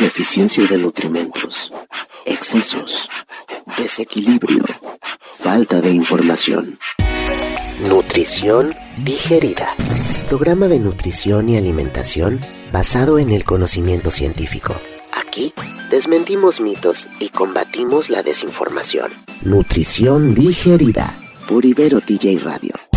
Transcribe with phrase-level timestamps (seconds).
[0.00, 1.70] deficiencia de nutrimentos,
[2.24, 3.10] excesos,
[3.76, 4.64] desequilibrio,
[5.38, 6.78] falta de información.
[7.80, 8.74] Nutrición
[9.04, 9.74] digerida.
[10.28, 12.40] Programa de nutrición y alimentación
[12.72, 14.74] basado en el conocimiento científico.
[15.12, 15.52] Aquí
[15.90, 19.12] desmentimos mitos y combatimos la desinformación.
[19.42, 21.14] Nutrición digerida
[21.46, 22.89] por Ibero TJ Radio.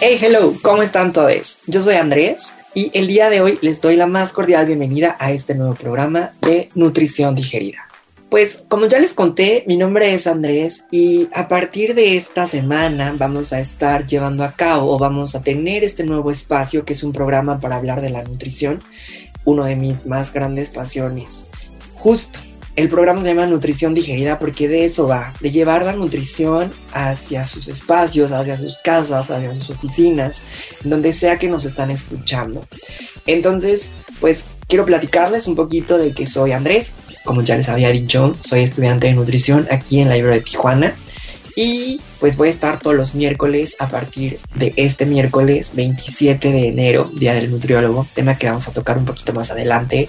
[0.00, 1.60] Hey, hello, ¿cómo están todos?
[1.66, 5.32] Yo soy Andrés y el día de hoy les doy la más cordial bienvenida a
[5.32, 7.88] este nuevo programa de Nutrición Digerida.
[8.30, 13.12] Pues como ya les conté, mi nombre es Andrés y a partir de esta semana
[13.18, 17.02] vamos a estar llevando a cabo o vamos a tener este nuevo espacio que es
[17.02, 18.80] un programa para hablar de la nutrición,
[19.44, 21.46] uno de mis más grandes pasiones.
[21.96, 22.38] Justo
[22.78, 27.44] el programa se llama Nutrición Digerida porque de eso va, de llevar la nutrición hacia
[27.44, 30.44] sus espacios, hacia sus casas, hacia sus oficinas,
[30.84, 32.64] donde sea que nos están escuchando.
[33.26, 36.94] Entonces, pues quiero platicarles un poquito de que soy Andrés,
[37.24, 40.94] como ya les había dicho, soy estudiante de nutrición aquí en la Ibero de Tijuana.
[41.56, 46.68] Y pues voy a estar todos los miércoles a partir de este miércoles 27 de
[46.68, 50.08] enero, Día del Nutriólogo, tema que vamos a tocar un poquito más adelante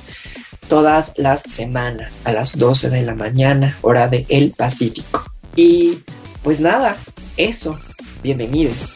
[0.69, 5.25] todas las semanas a las 12 de la mañana, hora de El Pacífico.
[5.55, 5.99] Y
[6.43, 6.95] pues nada,
[7.35, 7.77] eso.
[8.23, 8.93] Bienvenidos.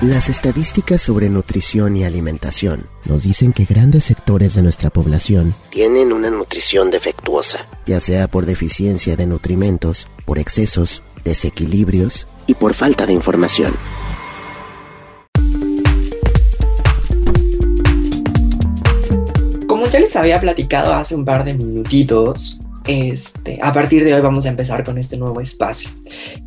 [0.00, 6.14] Las estadísticas sobre nutrición y alimentación nos dicen que grandes sectores de nuestra población tienen
[6.14, 13.12] una nutrición defectuosa, ya sea por deficiencia de nutrimentos, por excesos, desequilibrios por falta de
[13.12, 13.74] información.
[19.66, 24.20] Como ya les había platicado hace un par de minutitos, este, a partir de hoy
[24.20, 25.90] vamos a empezar con este nuevo espacio.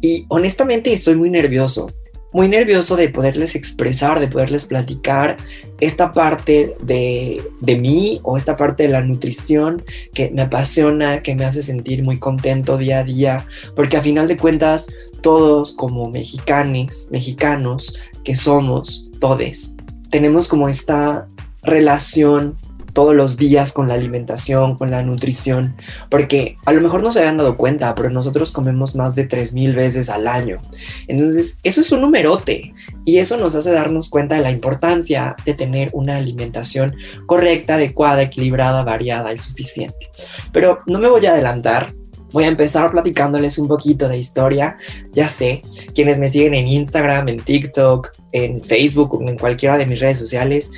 [0.02, 1.92] Y honestamente estoy muy nervioso,
[2.34, 5.38] muy nervioso de poderles expresar, de poderles platicar
[5.80, 9.84] esta parte de, de, mí o esta parte de la nutrición
[10.14, 14.28] que me apasiona, que me hace sentir muy contento día a día, porque a final
[14.28, 14.88] de cuentas
[15.22, 19.76] todos como mexicanos, mexicanos que somos, todes,
[20.10, 21.28] tenemos como esta
[21.64, 22.58] relación
[22.94, 25.76] todos los días con la alimentación, con la nutrición,
[26.10, 29.76] porque a lo mejor no se habían dado cuenta, pero nosotros comemos más de 3.000
[29.76, 30.62] veces al año.
[31.08, 32.74] Entonces, eso es un numerote
[33.06, 36.96] y eso nos hace darnos cuenta de la importancia de tener una alimentación
[37.26, 40.10] correcta, adecuada, equilibrada, variada y suficiente.
[40.52, 41.94] Pero no me voy a adelantar,
[42.34, 44.78] voy a empezar platicándoles un poquito de historia.
[45.14, 45.62] Ya sé,
[45.96, 50.18] quienes me siguen en Instagram, en TikTok, en Facebook o en cualquiera de mis redes
[50.18, 50.72] sociales,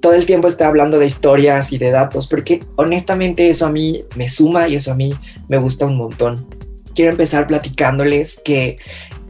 [0.00, 4.04] todo el tiempo estoy hablando de historias y de datos, porque honestamente eso a mí
[4.14, 5.14] me suma y eso a mí
[5.48, 6.46] me gusta un montón.
[6.94, 8.76] Quiero empezar platicándoles que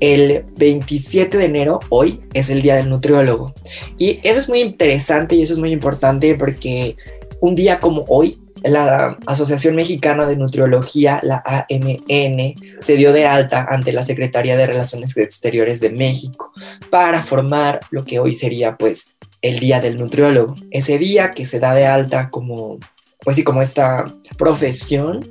[0.00, 3.54] el 27 de enero, hoy, es el Día del Nutriólogo.
[3.99, 6.97] Y eso es muy interesante y eso es muy importante porque
[7.41, 13.66] un día como hoy, la Asociación Mexicana de Nutriología, la AMN, se dio de alta
[13.69, 16.53] ante la Secretaría de Relaciones Exteriores de México
[16.91, 20.54] para formar lo que hoy sería pues el día del nutriólogo.
[20.70, 22.78] Ese día que se da de alta como,
[23.22, 24.04] pues sí, como esta
[24.36, 25.28] profesión,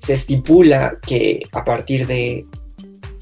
[0.00, 2.46] se estipula que a partir de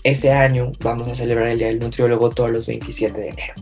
[0.07, 3.55] ese año vamos a celebrar el Día del Nutriólogo todos los 27 de enero.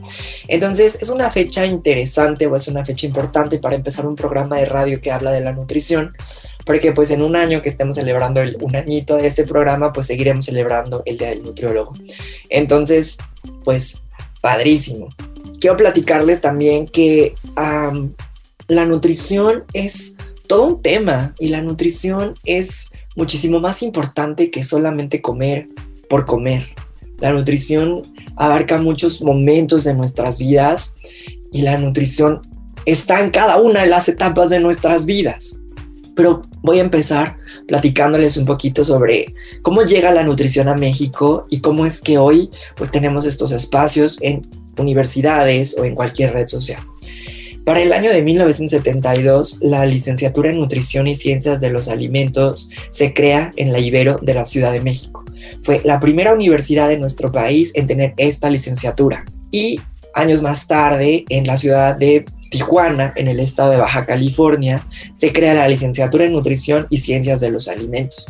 [0.46, 4.66] Entonces es una fecha interesante o es una fecha importante para empezar un programa de
[4.66, 6.12] radio que habla de la nutrición,
[6.66, 10.06] porque pues en un año que estemos celebrando el, un añito de este programa, pues
[10.06, 11.94] seguiremos celebrando el Día del Nutriólogo.
[12.50, 13.16] Entonces,
[13.64, 14.02] pues
[14.42, 15.08] padrísimo
[15.64, 23.60] quiero platicarles también que la nutrición es todo un tema y la nutrición es muchísimo
[23.60, 25.68] más importante que solamente comer
[26.10, 26.66] por comer.
[27.18, 28.02] La nutrición
[28.36, 30.96] abarca muchos momentos de nuestras vidas
[31.50, 32.42] y la nutrición
[32.84, 35.62] está en cada una de las etapas de nuestras vidas.
[36.14, 41.62] Pero voy a empezar platicándoles un poquito sobre cómo llega la nutrición a México y
[41.62, 44.42] cómo es que hoy pues tenemos estos espacios en
[44.78, 46.80] universidades o en cualquier red social.
[47.64, 53.14] Para el año de 1972, la licenciatura en Nutrición y Ciencias de los Alimentos se
[53.14, 55.24] crea en la Ibero de la Ciudad de México.
[55.62, 59.24] Fue la primera universidad de nuestro país en tener esta licenciatura.
[59.50, 59.80] Y
[60.14, 65.32] años más tarde, en la ciudad de Tijuana, en el estado de Baja California, se
[65.32, 68.28] crea la licenciatura en Nutrición y Ciencias de los Alimentos.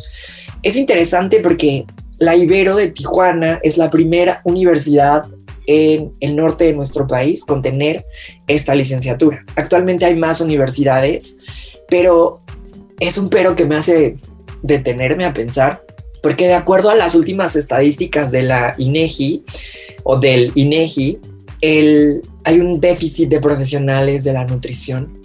[0.63, 1.85] Es interesante porque
[2.19, 5.25] la Ibero de Tijuana es la primera universidad
[5.67, 8.05] en el norte de nuestro país con tener
[8.47, 9.43] esta licenciatura.
[9.55, 11.37] Actualmente hay más universidades,
[11.87, 12.41] Pero
[12.99, 14.17] es un pero que me hace
[14.63, 15.85] detenerme a pensar,
[16.23, 19.43] porque de acuerdo a las últimas estadísticas de la INEGI
[20.03, 21.19] o del INEGI,
[21.61, 25.21] el, hay un déficit de profesionales de la nutrición.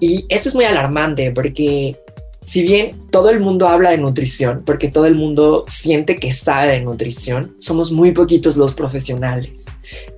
[0.00, 1.96] Y esto es muy alarmante porque
[2.44, 6.68] si bien todo el mundo habla de nutrición, porque todo el mundo siente que sabe
[6.68, 9.64] de nutrición, somos muy poquitos los profesionales.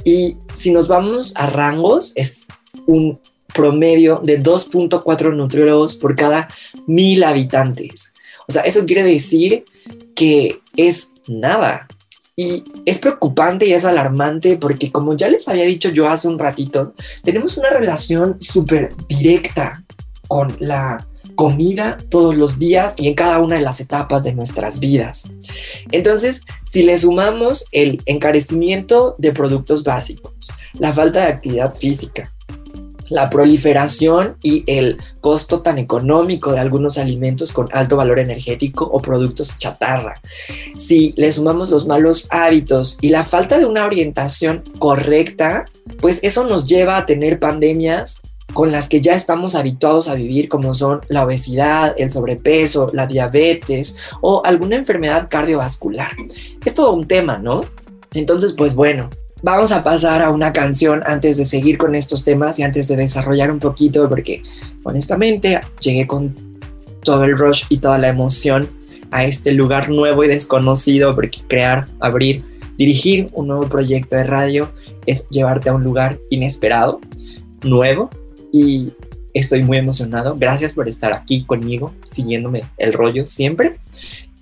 [0.04, 2.48] Y si nos vamos a rangos, es
[2.86, 3.20] un
[3.54, 6.48] promedio de 2.4 nutriólogos por cada
[6.86, 8.12] mil habitantes.
[8.48, 9.64] O sea, eso quiere decir
[10.14, 11.86] que es nada.
[12.38, 16.38] Y es preocupante y es alarmante porque como ya les había dicho yo hace un
[16.38, 19.82] ratito, tenemos una relación súper directa
[20.28, 24.80] con la comida todos los días y en cada una de las etapas de nuestras
[24.80, 25.30] vidas.
[25.92, 30.34] Entonces, si le sumamos el encarecimiento de productos básicos,
[30.78, 32.32] la falta de actividad física,
[33.08, 39.00] la proliferación y el costo tan económico de algunos alimentos con alto valor energético o
[39.00, 40.20] productos chatarra.
[40.76, 45.66] Si le sumamos los malos hábitos y la falta de una orientación correcta,
[46.00, 48.20] pues eso nos lleva a tener pandemias
[48.56, 53.06] con las que ya estamos habituados a vivir, como son la obesidad, el sobrepeso, la
[53.06, 56.12] diabetes o alguna enfermedad cardiovascular.
[56.64, 57.66] Es todo un tema, ¿no?
[58.14, 59.10] Entonces, pues bueno,
[59.42, 62.96] vamos a pasar a una canción antes de seguir con estos temas y antes de
[62.96, 64.42] desarrollar un poquito, porque
[64.84, 66.34] honestamente llegué con
[67.02, 68.70] todo el rush y toda la emoción
[69.10, 72.42] a este lugar nuevo y desconocido, porque crear, abrir,
[72.78, 74.70] dirigir un nuevo proyecto de radio
[75.04, 77.02] es llevarte a un lugar inesperado,
[77.62, 78.08] nuevo,
[78.52, 78.92] y
[79.34, 80.34] estoy muy emocionado.
[80.36, 83.78] Gracias por estar aquí conmigo, siguiéndome el rollo siempre.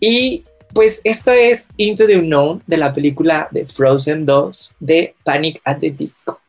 [0.01, 5.61] Y pues esto es Into the Unknown de la película de Frozen 2 de Panic
[5.65, 6.41] at the Disco.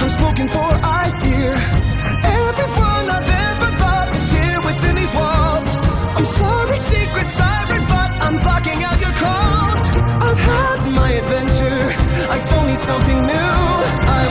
[0.00, 0.68] I'm spoken for,
[1.02, 1.52] I fear.
[2.46, 5.66] Everyone I've ever loved is here within these walls.
[6.16, 9.82] I'm sorry, secret siren, but I'm blocking out your calls.
[10.26, 11.82] I've had my adventure,
[12.36, 13.54] I don't need something new.
[14.18, 14.23] I'm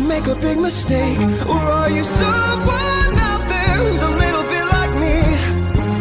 [0.00, 1.18] I make a big mistake?
[1.46, 5.20] Or are you someone out there who's a little bit like me?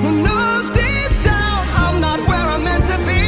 [0.04, 3.24] Who knows deep down I'm not where I'm meant to be?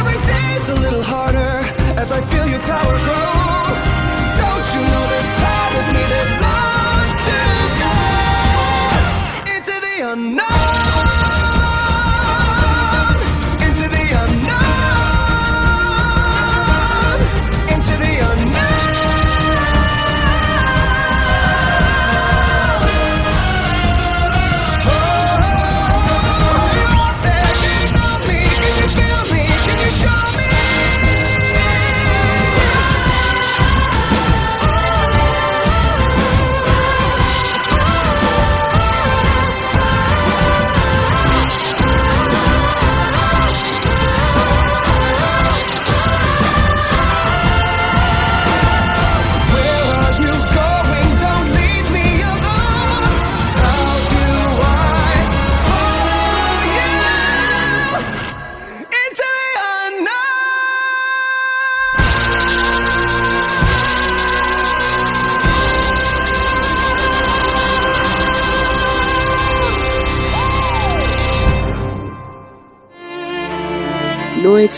[0.00, 1.60] Every day's a little harder
[2.00, 3.11] as I feel your power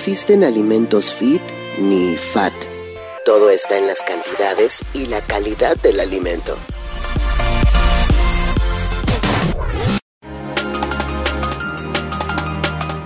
[0.06, 1.40] existen alimentos fit
[1.78, 2.52] ni fat.
[3.24, 6.58] Todo está en las cantidades y la calidad del alimento.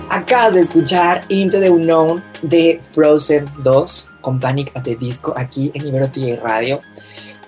[0.09, 5.71] Acabas de escuchar Into the Unknown de Frozen 2 con Panic at the Disco aquí
[5.73, 6.81] en Ibero TV Radio.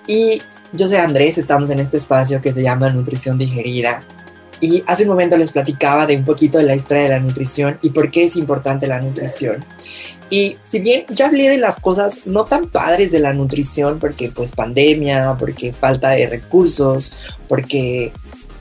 [0.06, 0.40] Y
[0.72, 4.00] yo soy Andrés, estamos en este espacio que se llama Nutrición Digerida.
[4.62, 7.78] Y hace un momento les platicaba de un poquito de la historia de la nutrición
[7.82, 9.64] y por qué es importante la nutrición.
[10.30, 14.30] Y si bien ya hablé de las cosas no tan padres de la nutrición, porque
[14.30, 17.14] pues pandemia, porque falta de recursos,
[17.48, 18.12] porque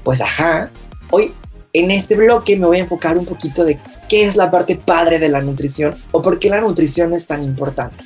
[0.03, 0.71] pues ajá,
[1.11, 1.33] hoy
[1.71, 3.79] en este bloque me voy a enfocar un poquito de
[4.09, 7.43] qué es la parte padre de la nutrición o por qué la nutrición es tan
[7.43, 8.03] importante.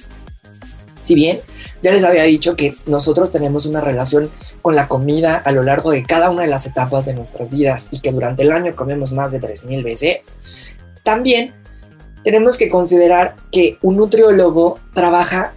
[1.06, 1.40] Si bien
[1.84, 4.32] ya les había dicho que nosotros tenemos una relación
[4.64, 7.90] con la comida a lo largo de cada una de las etapas de nuestras vidas
[7.92, 10.34] y que durante el año comemos más de 3.000 veces,
[11.04, 11.54] también
[12.24, 15.54] tenemos que considerar que un nutriólogo trabaja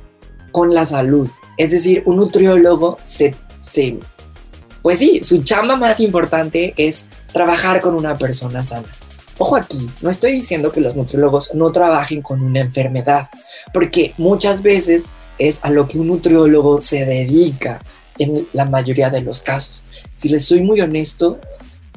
[0.53, 1.31] con la salud.
[1.57, 3.99] Es decir, un nutriólogo se, se
[4.83, 8.87] pues sí, su chamba más importante es trabajar con una persona sana.
[9.39, 13.29] Ojo aquí, no estoy diciendo que los nutriólogos no trabajen con una enfermedad,
[13.73, 15.07] porque muchas veces
[15.39, 17.81] es a lo que un nutriólogo se dedica
[18.19, 19.85] en la mayoría de los casos.
[20.15, 21.39] Si les soy muy honesto,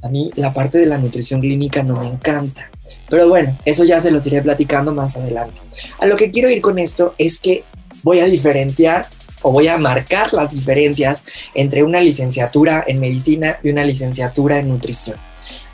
[0.01, 2.69] a mí la parte de la nutrición clínica no me encanta.
[3.09, 5.59] Pero bueno, eso ya se los iré platicando más adelante.
[5.99, 7.63] A lo que quiero ir con esto es que
[8.03, 9.07] voy a diferenciar
[9.41, 14.69] o voy a marcar las diferencias entre una licenciatura en medicina y una licenciatura en
[14.69, 15.17] nutrición.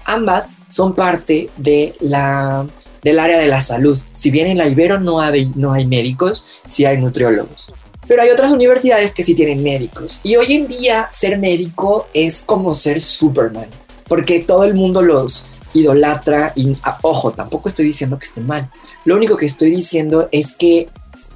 [0.06, 2.66] Ambas son parte de la,
[3.04, 3.98] del área de la salud.
[4.14, 7.74] Si bien en la Ibero no hay, no hay médicos, sí hay nutriólogos.
[8.08, 10.22] Pero hay otras universidades que sí tienen médicos.
[10.24, 13.68] Y hoy en día ser médico es como ser Superman,
[14.08, 18.72] porque todo el mundo los idolatra y, ah, ojo, tampoco estoy diciendo que esté mal.
[19.06, 20.90] Lo único que estoy diciendo es que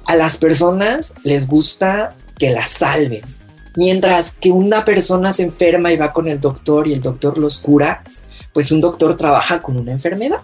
[0.06, 3.22] a las personas les gusta que la salven.
[3.76, 7.58] Mientras que una persona se enferma y va con el doctor y el doctor los
[7.58, 8.02] cura,
[8.52, 10.40] pues un doctor trabaja con una enfermedad.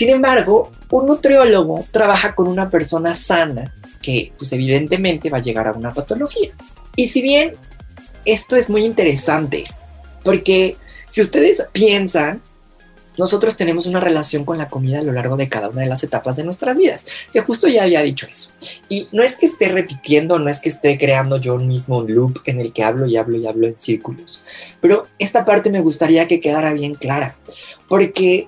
[0.00, 5.68] Sin embargo, un nutriólogo trabaja con una persona sana que pues evidentemente va a llegar
[5.68, 6.52] a una patología.
[6.96, 7.52] Y si bien
[8.24, 9.62] esto es muy interesante,
[10.24, 10.78] porque
[11.10, 12.40] si ustedes piensan,
[13.18, 16.02] nosotros tenemos una relación con la comida a lo largo de cada una de las
[16.02, 18.52] etapas de nuestras vidas, que justo ya había dicho eso.
[18.88, 22.40] Y no es que esté repitiendo, no es que esté creando yo un mismo loop
[22.46, 24.44] en el que hablo y hablo y hablo en círculos,
[24.80, 27.36] pero esta parte me gustaría que quedara bien clara,
[27.86, 28.46] porque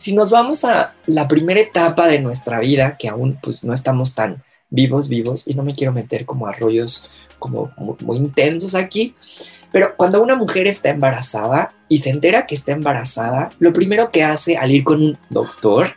[0.00, 4.14] si nos vamos a la primera etapa de nuestra vida, que aún pues no estamos
[4.14, 8.74] tan vivos, vivos, y no me quiero meter como a rollos como muy, muy intensos
[8.74, 9.14] aquí,
[9.70, 14.24] pero cuando una mujer está embarazada y se entera que está embarazada, lo primero que
[14.24, 15.88] hace al ir con un doctor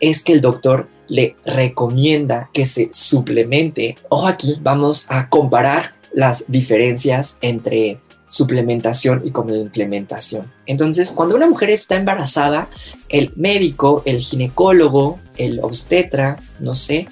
[0.00, 3.96] es que el doctor le recomienda que se suplemente.
[4.10, 10.52] Ojo aquí, vamos a comparar las diferencias entre suplementación y complementación.
[10.66, 12.68] Entonces, cuando una mujer está embarazada,
[13.08, 17.08] el médico, el ginecólogo, el obstetra, no sé,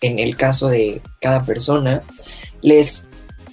[0.00, 2.02] en el caso de cada persona,
[2.60, 3.10] les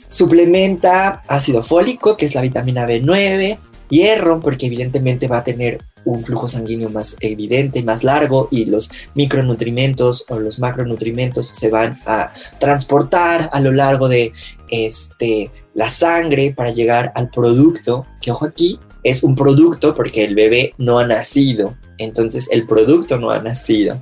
[0.09, 6.23] Suplementa ácido fólico, que es la vitamina B9, hierro, porque evidentemente va a tener un
[6.23, 12.31] flujo sanguíneo más evidente, más largo, y los micronutrimentos o los macronutrimentos se van a
[12.59, 14.33] transportar a lo largo de
[14.71, 20.35] este, la sangre para llegar al producto, que ojo aquí, es un producto porque el
[20.35, 23.97] bebé no ha nacido, entonces el producto no ha nacido.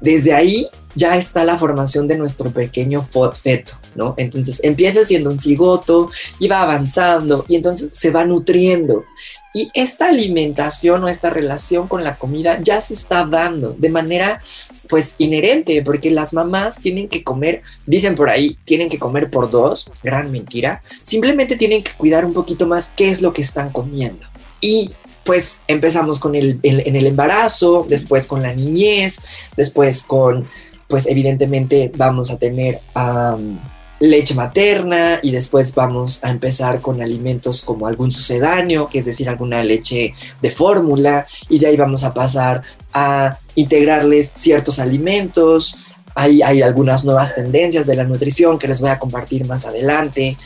[0.00, 4.14] Desde ahí ya está la formación de nuestro pequeño feto, ¿no?
[4.16, 9.04] Entonces empieza siendo un cigoto y va avanzando y entonces se va nutriendo.
[9.52, 14.40] Y esta alimentación o esta relación con la comida ya se está dando de manera
[14.88, 19.50] pues inherente, porque las mamás tienen que comer, dicen por ahí, tienen que comer por
[19.50, 23.70] dos, gran mentira, simplemente tienen que cuidar un poquito más qué es lo que están
[23.70, 24.26] comiendo.
[24.60, 24.92] Y
[25.24, 29.20] pues empezamos con el, en el embarazo, después con la niñez,
[29.56, 30.46] después con
[30.88, 32.80] pues evidentemente vamos a tener
[34.00, 39.28] leche materna y después vamos a empezar con alimentos como algún sucedáneo, que es decir,
[39.28, 45.78] alguna leche de fórmula, y de ahí vamos a pasar a integrarles ciertos alimentos.
[46.14, 50.36] Hay, hay algunas nuevas tendencias de la nutrición que les voy a compartir más adelante.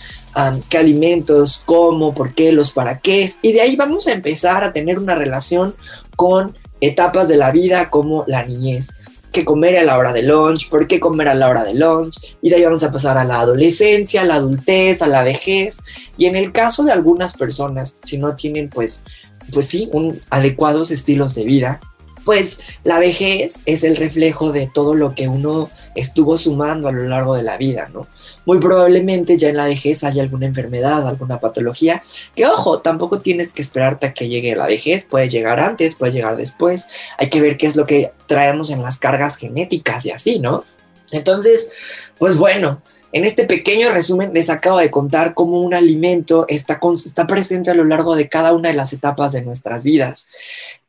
[0.69, 3.29] qué alimentos, cómo, por qué, los para qué.
[3.43, 5.75] Y de ahí vamos a empezar a tener una relación
[6.17, 8.98] con etapas de la vida como la niñez
[9.45, 12.51] comer a la hora de lunch, por qué comer a la hora de lunch, y
[12.51, 15.81] de ahí vamos a pasar a la adolescencia, a la adultez, a la vejez,
[16.17, 19.05] y en el caso de algunas personas, si no tienen pues,
[19.53, 21.81] pues sí, un adecuados estilos de vida,
[22.29, 27.05] pues la vejez es el reflejo de todo lo que uno estuvo sumando a lo
[27.05, 28.07] largo de la vida, ¿no?
[28.45, 32.03] Muy probablemente ya en la vejez haya alguna enfermedad, alguna patología,
[32.37, 36.13] que ojo, tampoco tienes que esperarte a que llegue la vejez, puede llegar antes, puede
[36.13, 40.11] llegar después, hay que ver qué es lo que traemos en las cargas genéticas y
[40.11, 40.65] así, ¿no?
[41.13, 41.71] Entonces,
[42.19, 42.83] pues bueno,
[43.13, 47.75] en este pequeño resumen les acabo de contar cómo un alimento está, está presente a
[47.75, 50.29] lo largo de cada una de las etapas de nuestras vidas.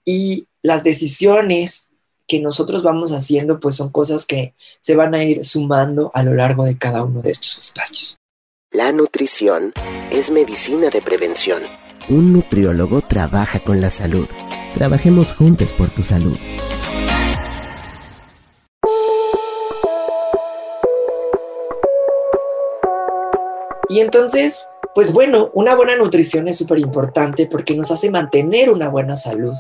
[0.04, 1.90] Y las decisiones
[2.28, 6.34] que nosotros vamos haciendo, pues son cosas que se van a ir sumando a lo
[6.34, 8.18] largo de cada uno de estos espacios.
[8.72, 9.74] La nutrición
[10.12, 11.64] es medicina de prevención.
[12.08, 14.28] Un nutriólogo trabaja con la salud.
[14.76, 16.38] Trabajemos juntos por tu salud.
[23.90, 28.90] Y entonces, pues bueno, una buena nutrición es súper importante porque nos hace mantener una
[28.90, 29.56] buena salud.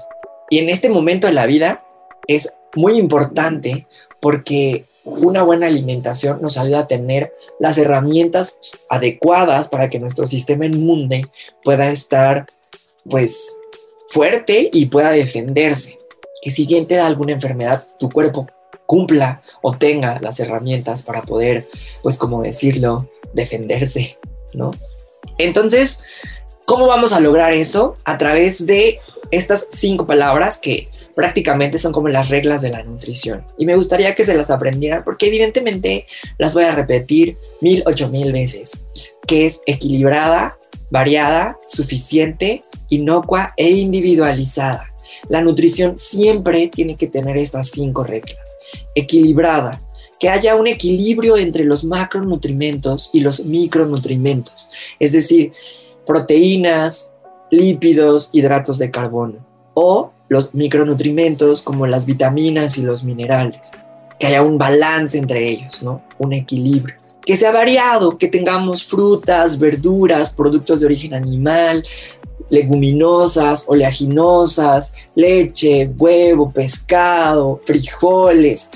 [0.50, 1.86] Y en este momento de la vida
[2.28, 3.88] es muy importante
[4.20, 10.66] porque una buena alimentación nos ayuda a tener las herramientas adecuadas para que nuestro sistema
[10.66, 11.28] inmune
[11.64, 12.46] pueda estar
[13.10, 13.58] pues
[14.10, 15.98] fuerte y pueda defenderse.
[16.42, 18.48] Que si bien te da alguna enfermedad, tu cuerpo
[18.86, 21.68] cumpla o tenga las herramientas para poder,
[22.02, 24.18] pues como decirlo, defenderse,
[24.54, 24.72] ¿no?
[25.38, 26.04] Entonces,
[26.66, 27.98] ¿cómo vamos a lograr eso?
[28.04, 29.00] A través de
[29.32, 33.44] estas cinco palabras que prácticamente son como las reglas de la nutrición.
[33.58, 36.08] Y me gustaría que se las aprendieran porque evidentemente
[36.38, 38.84] las voy a repetir mil, ocho mil veces,
[39.28, 40.58] que es equilibrada,
[40.92, 44.88] variada, suficiente, inocua e individualizada.
[45.28, 48.58] La nutrición siempre tiene que tener estas cinco reglas.
[48.96, 49.82] Equilibrada,
[50.20, 54.70] que haya un equilibrio entre los macronutrimentos y los micronutrimentos,
[55.00, 55.54] es decir,
[56.06, 57.14] proteínas,
[57.52, 63.72] lípidos, hidratos de carbono o los micronutrimentos como las vitaminas y los minerales,
[64.20, 66.04] que haya un balance entre ellos, ¿no?
[66.18, 66.96] Un equilibrio.
[67.26, 71.84] Que sea variado, que tengamos frutas, verduras, productos de origen animal,
[72.50, 78.72] leguminosas, oleaginosas, leche, huevo, pescado, frijoles,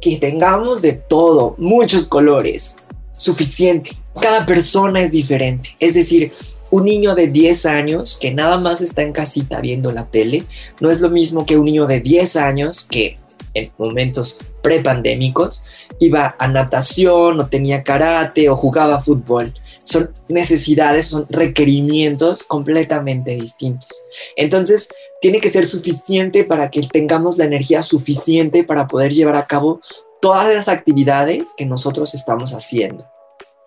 [0.00, 2.76] que tengamos de todo, muchos colores,
[3.14, 3.90] suficiente.
[4.20, 6.32] Cada persona es diferente, es decir,
[6.70, 10.44] un niño de 10 años que nada más está en casita viendo la tele
[10.80, 13.16] no es lo mismo que un niño de 10 años que
[13.56, 15.64] en momentos prepandémicos
[15.98, 19.54] iba a natación o tenía karate o jugaba fútbol.
[19.84, 23.88] Son necesidades, son requerimientos completamente distintos.
[24.36, 24.88] Entonces,
[25.20, 29.80] tiene que ser suficiente para que tengamos la energía suficiente para poder llevar a cabo
[30.20, 33.06] todas las actividades que nosotros estamos haciendo.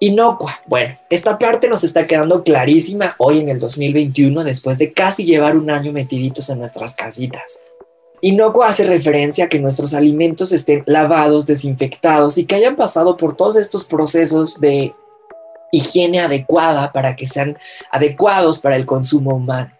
[0.01, 0.61] Inocua.
[0.65, 5.57] Bueno, esta parte nos está quedando clarísima hoy en el 2021 después de casi llevar
[5.57, 7.63] un año metiditos en nuestras casitas.
[8.21, 13.35] Inocua hace referencia a que nuestros alimentos estén lavados, desinfectados y que hayan pasado por
[13.35, 14.93] todos estos procesos de
[15.71, 17.57] higiene adecuada para que sean
[17.91, 19.71] adecuados para el consumo humano.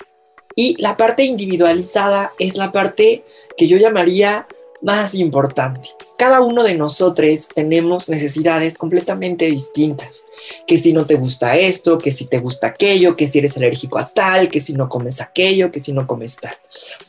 [0.54, 3.24] Y la parte individualizada es la parte
[3.58, 4.48] que yo llamaría
[4.82, 5.90] más importante.
[6.20, 10.26] Cada uno de nosotros tenemos necesidades completamente distintas.
[10.68, 13.98] Que si no te gusta esto, que si te gusta aquello, que si eres alérgico
[13.98, 16.56] a tal, que si no comes aquello, que si no comes tal.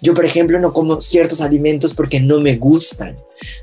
[0.00, 3.16] Yo, por ejemplo, no como ciertos alimentos porque no me gustan.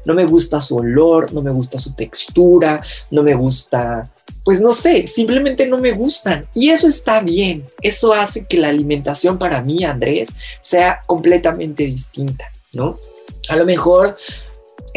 [0.03, 4.11] No me gusta su olor, no me gusta su textura, no me gusta,
[4.43, 6.45] pues no sé, simplemente no me gustan.
[6.55, 7.65] Y eso está bien.
[7.81, 12.99] Eso hace que la alimentación para mí, Andrés, sea completamente distinta, ¿no?
[13.47, 14.17] A lo mejor,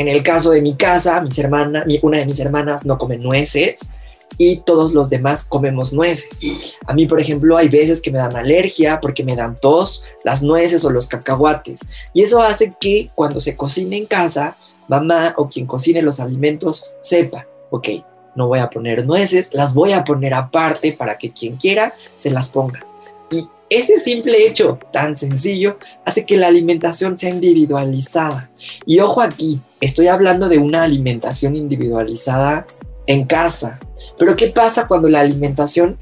[0.01, 3.93] en el caso de mi casa, mis hermanas, una de mis hermanas no come nueces
[4.39, 6.79] y todos los demás comemos nueces.
[6.87, 10.43] A mí, por ejemplo, hay veces que me dan alergia porque me dan tos, las
[10.43, 11.81] nueces o los cacahuates.
[12.15, 14.57] Y eso hace que cuando se cocine en casa,
[14.89, 17.89] mamá o quien cocine los alimentos sepa, ok,
[18.37, 22.31] no voy a poner nueces, las voy a poner aparte para que quien quiera se
[22.31, 22.89] las pongas.
[23.31, 28.51] Y ese simple hecho tan sencillo hace que la alimentación sea individualizada.
[28.85, 32.67] Y ojo aquí, estoy hablando de una alimentación individualizada
[33.07, 33.79] en casa.
[34.19, 35.99] Pero ¿qué pasa cuando la alimentación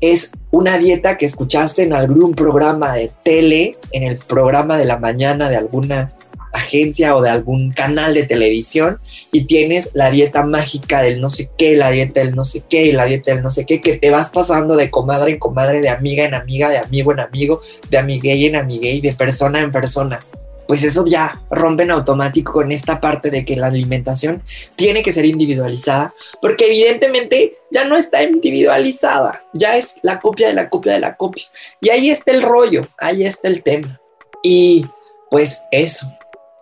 [0.00, 4.98] es una dieta que escuchaste en algún programa de tele, en el programa de la
[4.98, 6.12] mañana de alguna
[6.52, 8.98] agencia o de algún canal de televisión
[9.32, 12.92] y tienes la dieta mágica del no sé qué, la dieta del no sé qué
[12.92, 15.88] la dieta del no sé qué, que te vas pasando de comadre en comadre, de
[15.88, 17.60] amiga en amiga, de amigo en amigo,
[17.90, 20.20] de amiguey en amiguey, de persona en persona.
[20.66, 24.42] Pues eso ya rompe en automático con esta parte de que la alimentación
[24.76, 30.54] tiene que ser individualizada, porque evidentemente ya no está individualizada, ya es la copia de
[30.54, 31.44] la copia de la copia.
[31.80, 34.00] Y ahí está el rollo, ahí está el tema.
[34.42, 34.86] Y
[35.30, 36.06] pues eso,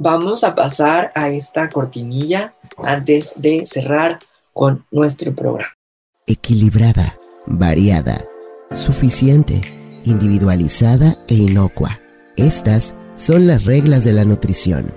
[0.00, 4.18] vamos a pasar a esta cortinilla antes de cerrar
[4.54, 5.76] con nuestro programa.
[6.26, 8.24] Equilibrada, variada,
[8.72, 9.60] suficiente,
[10.04, 12.00] individualizada e inocua.
[12.36, 14.92] Estas son las reglas de la nutrición.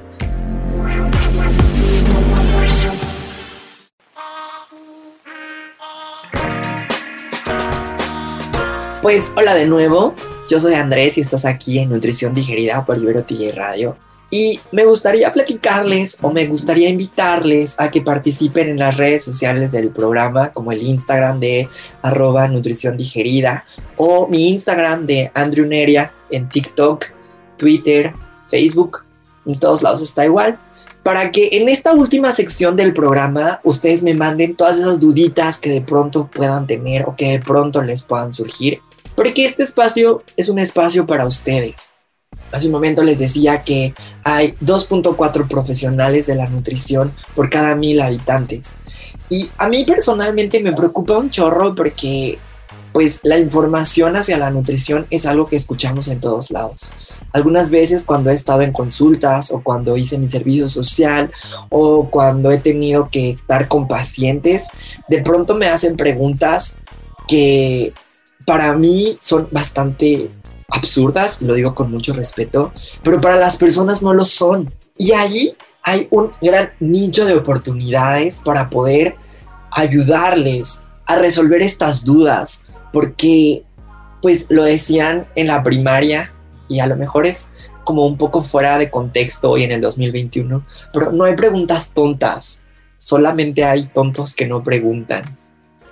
[9.02, 10.16] Pues hola de nuevo,
[10.50, 13.98] yo soy Andrés y estás aquí en Nutrición Digerida por Ibero TJ Radio.
[14.34, 19.72] Y me gustaría platicarles o me gustaría invitarles a que participen en las redes sociales
[19.72, 21.70] del programa, como el Instagram de
[22.02, 23.64] arroba nutrición digerida
[23.96, 27.06] o mi Instagram de Andrew Neria en TikTok,
[27.58, 28.12] Twitter,
[28.48, 29.04] Facebook,
[29.46, 30.58] en todos lados está igual.
[31.04, 35.70] Para que en esta última sección del programa ustedes me manden todas esas duditas que
[35.70, 38.80] de pronto puedan tener o que de pronto les puedan surgir.
[39.14, 41.93] Porque este espacio es un espacio para ustedes
[42.54, 48.00] Hace un momento les decía que hay 2.4 profesionales de la nutrición por cada mil
[48.00, 48.76] habitantes.
[49.28, 52.38] Y a mí personalmente me preocupa un chorro porque
[52.92, 56.94] pues la información hacia la nutrición es algo que escuchamos en todos lados.
[57.32, 61.32] Algunas veces cuando he estado en consultas o cuando hice mi servicio social
[61.70, 64.70] o cuando he tenido que estar con pacientes,
[65.10, 66.82] de pronto me hacen preguntas
[67.28, 67.94] que
[68.46, 70.30] para mí son bastante
[70.74, 74.74] absurdas, lo digo con mucho respeto, pero para las personas no lo son.
[74.98, 79.16] Y allí hay un gran nicho de oportunidades para poder
[79.72, 83.64] ayudarles a resolver estas dudas, porque
[84.22, 86.32] pues lo decían en la primaria
[86.70, 87.52] y a lo mejor es
[87.84, 92.68] como un poco fuera de contexto hoy en el 2021, pero no hay preguntas tontas,
[92.98, 95.38] solamente hay tontos que no preguntan.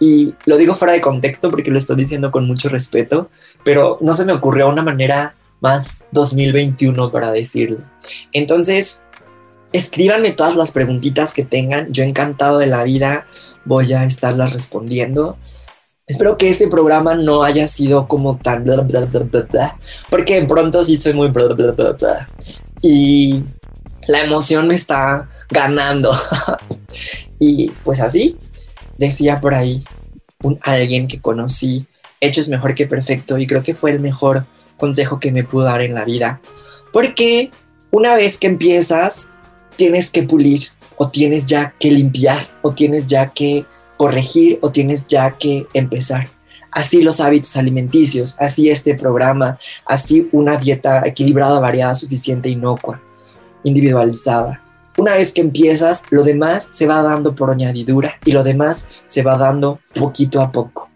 [0.01, 3.29] Y lo digo fuera de contexto porque lo estoy diciendo con mucho respeto,
[3.63, 7.83] pero no se me ocurrió una manera más 2021 para decirlo.
[8.33, 9.05] Entonces,
[9.73, 11.93] escríbanme todas las preguntitas que tengan.
[11.93, 13.27] Yo encantado de la vida
[13.63, 15.37] voy a estarlas respondiendo.
[16.07, 19.77] Espero que este programa no haya sido como tan bla bla bla bla bla,
[20.09, 22.27] porque de pronto sí soy muy bla bla bla bla.
[22.81, 23.43] Y
[24.07, 26.11] la emoción me está ganando.
[27.39, 28.35] y pues así,
[29.01, 29.83] decía por ahí
[30.43, 31.87] un alguien que conocí,
[32.19, 34.45] hecho es mejor que perfecto y creo que fue el mejor
[34.77, 36.39] consejo que me pudo dar en la vida.
[36.93, 37.51] Porque
[37.91, 39.29] una vez que empiezas,
[39.75, 43.65] tienes que pulir o tienes ya que limpiar o tienes ya que
[43.97, 46.29] corregir o tienes ya que empezar.
[46.71, 53.01] Así los hábitos alimenticios, así este programa, así una dieta equilibrada, variada, suficiente, inocua,
[53.63, 54.61] individualizada.
[54.97, 59.23] Una vez que empiezas, lo demás se va dando por añadidura y lo demás se
[59.23, 60.89] va dando poquito a poco.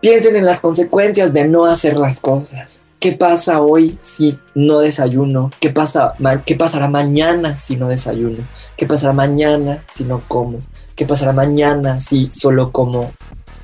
[0.00, 2.84] Piensen en las consecuencias de no hacer las cosas.
[3.00, 5.50] ¿Qué pasa hoy si no desayuno?
[5.60, 8.44] ¿Qué, pasa, ¿Qué pasará mañana si no desayuno?
[8.76, 10.60] ¿Qué pasará mañana si no como?
[10.94, 13.12] ¿Qué pasará mañana si solo como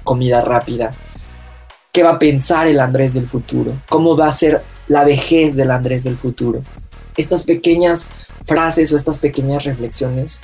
[0.05, 0.95] comida rápida?
[1.93, 3.73] ¿Qué va a pensar el Andrés del futuro?
[3.89, 6.63] ¿Cómo va a ser la vejez del Andrés del futuro?
[7.17, 8.13] Estas pequeñas
[8.45, 10.43] frases o estas pequeñas reflexiones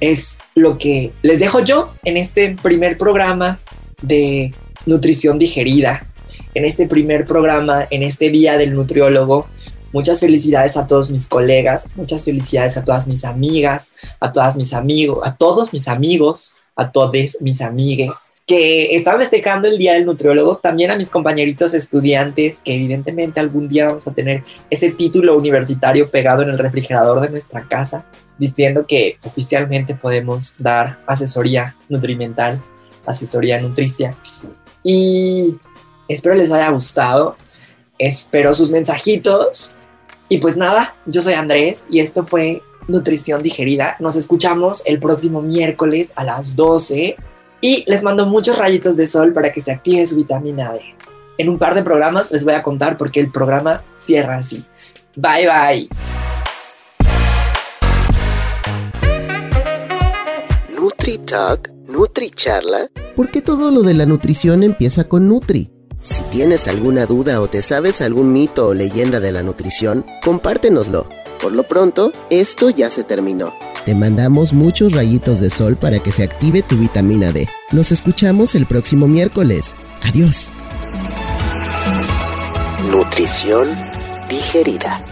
[0.00, 3.60] es lo que les dejo yo en este primer programa
[4.02, 4.54] de
[4.86, 6.06] nutrición digerida,
[6.54, 9.46] en este primer programa, en este día del nutriólogo.
[9.92, 14.72] Muchas felicidades a todos mis colegas, muchas felicidades a todas mis amigas, a todas mis
[14.72, 20.04] amigos, a todos mis amigos, a todos mis amigues que están festejando el Día del
[20.04, 25.36] Nutriólogo, también a mis compañeritos estudiantes, que evidentemente algún día vamos a tener ese título
[25.36, 28.04] universitario pegado en el refrigerador de nuestra casa,
[28.38, 32.62] diciendo que oficialmente podemos dar asesoría nutrimental,
[33.06, 34.16] asesoría nutricia.
[34.82, 35.56] Y
[36.08, 37.36] espero les haya gustado,
[37.98, 39.74] espero sus mensajitos.
[40.28, 43.96] Y pues nada, yo soy Andrés y esto fue Nutrición Digerida.
[44.00, 47.16] Nos escuchamos el próximo miércoles a las 12
[47.62, 50.80] y les mando muchos rayitos de sol para que se active su vitamina D.
[51.38, 54.66] En un par de programas les voy a contar por qué el programa cierra así.
[55.16, 55.88] Bye bye.
[60.76, 65.70] Nutri Talk, Nutri Charla, porque todo lo de la nutrición empieza con Nutri.
[66.00, 71.08] Si tienes alguna duda o te sabes algún mito o leyenda de la nutrición, compártenoslo.
[71.40, 73.52] Por lo pronto, esto ya se terminó.
[73.84, 77.48] Te mandamos muchos rayitos de sol para que se active tu vitamina D.
[77.72, 79.74] Nos escuchamos el próximo miércoles.
[80.02, 80.52] Adiós.
[82.92, 83.70] Nutrición
[84.28, 85.04] digerida.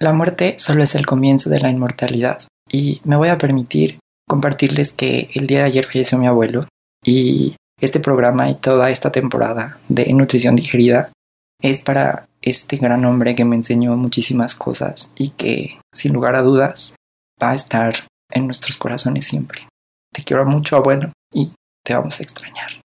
[0.00, 2.40] La muerte solo es el comienzo de la inmortalidad
[2.72, 6.66] y me voy a permitir compartirles que el día de ayer falleció mi abuelo
[7.04, 11.12] y este programa y toda esta temporada de nutrición digerida
[11.60, 16.42] es para este gran hombre que me enseñó muchísimas cosas y que, sin lugar a
[16.42, 16.94] dudas,
[17.42, 19.66] va a estar en nuestros corazones siempre.
[20.12, 21.52] Te quiero mucho, abuelo, y
[21.84, 22.83] te vamos a extrañar.